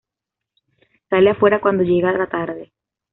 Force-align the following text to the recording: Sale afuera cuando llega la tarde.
Sale 1.11 1.29
afuera 1.29 1.61
cuando 1.61 1.83
llega 1.83 2.11
la 2.11 2.25
tarde. 2.25 2.71